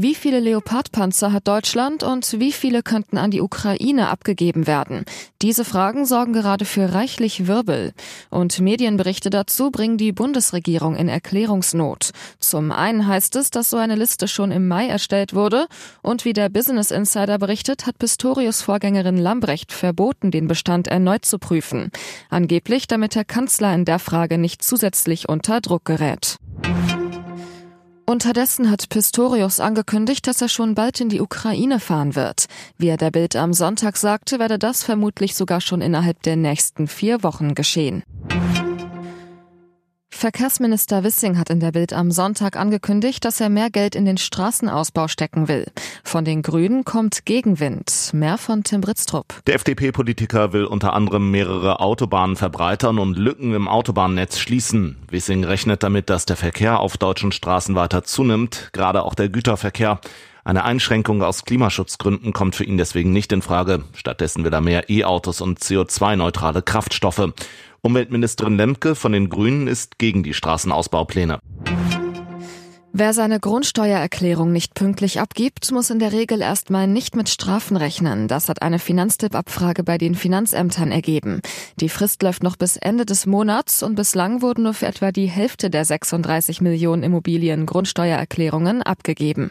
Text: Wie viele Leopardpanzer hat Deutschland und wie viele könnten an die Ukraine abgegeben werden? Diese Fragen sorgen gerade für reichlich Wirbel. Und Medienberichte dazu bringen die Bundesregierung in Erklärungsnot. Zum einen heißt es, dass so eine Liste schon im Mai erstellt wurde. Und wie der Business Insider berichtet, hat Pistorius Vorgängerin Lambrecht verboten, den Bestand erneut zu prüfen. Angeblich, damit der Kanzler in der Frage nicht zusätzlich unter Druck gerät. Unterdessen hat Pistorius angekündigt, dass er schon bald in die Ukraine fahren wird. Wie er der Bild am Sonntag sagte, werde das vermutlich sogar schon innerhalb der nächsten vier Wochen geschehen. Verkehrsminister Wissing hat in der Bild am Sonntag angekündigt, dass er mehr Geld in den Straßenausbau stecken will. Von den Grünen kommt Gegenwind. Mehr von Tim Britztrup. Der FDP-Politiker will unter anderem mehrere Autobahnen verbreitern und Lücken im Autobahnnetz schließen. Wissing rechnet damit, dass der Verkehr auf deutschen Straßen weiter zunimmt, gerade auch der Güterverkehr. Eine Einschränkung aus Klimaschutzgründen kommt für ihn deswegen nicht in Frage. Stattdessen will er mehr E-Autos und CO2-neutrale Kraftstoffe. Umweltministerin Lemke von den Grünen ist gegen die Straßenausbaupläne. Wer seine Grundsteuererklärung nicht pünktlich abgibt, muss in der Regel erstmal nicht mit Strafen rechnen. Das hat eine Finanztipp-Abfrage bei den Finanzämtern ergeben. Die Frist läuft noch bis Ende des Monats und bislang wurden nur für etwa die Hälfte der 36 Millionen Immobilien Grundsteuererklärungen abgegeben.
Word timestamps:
Wie 0.00 0.14
viele 0.14 0.38
Leopardpanzer 0.38 1.32
hat 1.32 1.48
Deutschland 1.48 2.04
und 2.04 2.38
wie 2.38 2.52
viele 2.52 2.84
könnten 2.84 3.18
an 3.18 3.32
die 3.32 3.40
Ukraine 3.40 4.10
abgegeben 4.10 4.68
werden? 4.68 5.04
Diese 5.42 5.64
Fragen 5.64 6.06
sorgen 6.06 6.32
gerade 6.32 6.64
für 6.64 6.94
reichlich 6.94 7.48
Wirbel. 7.48 7.92
Und 8.30 8.60
Medienberichte 8.60 9.28
dazu 9.28 9.72
bringen 9.72 9.98
die 9.98 10.12
Bundesregierung 10.12 10.94
in 10.94 11.08
Erklärungsnot. 11.08 12.12
Zum 12.38 12.70
einen 12.70 13.08
heißt 13.08 13.34
es, 13.34 13.50
dass 13.50 13.70
so 13.70 13.76
eine 13.76 13.96
Liste 13.96 14.28
schon 14.28 14.52
im 14.52 14.68
Mai 14.68 14.86
erstellt 14.86 15.34
wurde. 15.34 15.66
Und 16.00 16.24
wie 16.24 16.32
der 16.32 16.48
Business 16.48 16.92
Insider 16.92 17.36
berichtet, 17.38 17.84
hat 17.84 17.98
Pistorius 17.98 18.62
Vorgängerin 18.62 19.16
Lambrecht 19.16 19.72
verboten, 19.72 20.30
den 20.30 20.46
Bestand 20.46 20.86
erneut 20.86 21.24
zu 21.24 21.40
prüfen. 21.40 21.90
Angeblich, 22.30 22.86
damit 22.86 23.16
der 23.16 23.24
Kanzler 23.24 23.74
in 23.74 23.84
der 23.84 23.98
Frage 23.98 24.38
nicht 24.38 24.62
zusätzlich 24.62 25.28
unter 25.28 25.60
Druck 25.60 25.84
gerät. 25.86 26.38
Unterdessen 28.08 28.70
hat 28.70 28.88
Pistorius 28.88 29.60
angekündigt, 29.60 30.26
dass 30.26 30.40
er 30.40 30.48
schon 30.48 30.74
bald 30.74 30.98
in 30.98 31.10
die 31.10 31.20
Ukraine 31.20 31.78
fahren 31.78 32.16
wird. 32.16 32.46
Wie 32.78 32.88
er 32.88 32.96
der 32.96 33.10
Bild 33.10 33.36
am 33.36 33.52
Sonntag 33.52 33.98
sagte, 33.98 34.38
werde 34.38 34.58
das 34.58 34.82
vermutlich 34.82 35.34
sogar 35.34 35.60
schon 35.60 35.82
innerhalb 35.82 36.22
der 36.22 36.36
nächsten 36.36 36.88
vier 36.88 37.22
Wochen 37.22 37.54
geschehen. 37.54 38.02
Verkehrsminister 40.18 41.04
Wissing 41.04 41.38
hat 41.38 41.48
in 41.48 41.60
der 41.60 41.70
Bild 41.70 41.92
am 41.92 42.10
Sonntag 42.10 42.56
angekündigt, 42.56 43.24
dass 43.24 43.38
er 43.40 43.48
mehr 43.48 43.70
Geld 43.70 43.94
in 43.94 44.04
den 44.04 44.18
Straßenausbau 44.18 45.06
stecken 45.06 45.46
will. 45.46 45.66
Von 46.02 46.24
den 46.24 46.42
Grünen 46.42 46.84
kommt 46.84 47.24
Gegenwind. 47.24 48.10
Mehr 48.12 48.36
von 48.36 48.64
Tim 48.64 48.80
Britztrup. 48.80 49.26
Der 49.46 49.54
FDP-Politiker 49.54 50.52
will 50.52 50.64
unter 50.64 50.92
anderem 50.92 51.30
mehrere 51.30 51.78
Autobahnen 51.78 52.34
verbreitern 52.34 52.98
und 52.98 53.16
Lücken 53.16 53.54
im 53.54 53.68
Autobahnnetz 53.68 54.40
schließen. 54.40 54.96
Wissing 55.08 55.44
rechnet 55.44 55.84
damit, 55.84 56.10
dass 56.10 56.26
der 56.26 56.36
Verkehr 56.36 56.80
auf 56.80 56.96
deutschen 56.96 57.30
Straßen 57.30 57.76
weiter 57.76 58.02
zunimmt, 58.02 58.70
gerade 58.72 59.04
auch 59.04 59.14
der 59.14 59.28
Güterverkehr. 59.28 60.00
Eine 60.48 60.64
Einschränkung 60.64 61.22
aus 61.22 61.44
Klimaschutzgründen 61.44 62.32
kommt 62.32 62.56
für 62.56 62.64
ihn 62.64 62.78
deswegen 62.78 63.12
nicht 63.12 63.32
in 63.32 63.42
Frage. 63.42 63.84
Stattdessen 63.92 64.44
will 64.44 64.52
er 64.54 64.62
mehr 64.62 64.88
E-Autos 64.88 65.42
und 65.42 65.58
CO2-neutrale 65.58 66.62
Kraftstoffe. 66.62 67.34
Umweltministerin 67.82 68.56
Lemke 68.56 68.94
von 68.94 69.12
den 69.12 69.28
Grünen 69.28 69.66
ist 69.66 69.98
gegen 69.98 70.22
die 70.22 70.32
Straßenausbaupläne. 70.32 71.40
Wer 72.94 73.12
seine 73.12 73.40
Grundsteuererklärung 73.40 74.50
nicht 74.50 74.72
pünktlich 74.72 75.20
abgibt, 75.20 75.70
muss 75.70 75.90
in 75.90 75.98
der 75.98 76.12
Regel 76.12 76.40
erstmal 76.40 76.86
nicht 76.86 77.14
mit 77.14 77.28
Strafen 77.28 77.76
rechnen. 77.76 78.26
Das 78.26 78.48
hat 78.48 78.62
eine 78.62 78.78
Finanztipp-Abfrage 78.78 79.84
bei 79.84 79.98
den 79.98 80.14
Finanzämtern 80.14 80.90
ergeben. 80.90 81.42
Die 81.78 81.90
Frist 81.90 82.22
läuft 82.22 82.42
noch 82.42 82.56
bis 82.56 82.78
Ende 82.78 83.04
des 83.04 83.26
Monats 83.26 83.82
und 83.82 83.96
bislang 83.96 84.40
wurden 84.40 84.62
nur 84.62 84.72
für 84.72 84.86
etwa 84.86 85.12
die 85.12 85.26
Hälfte 85.26 85.68
der 85.68 85.84
36 85.84 86.62
Millionen 86.62 87.02
Immobilien 87.02 87.66
Grundsteuererklärungen 87.66 88.82
abgegeben. 88.82 89.50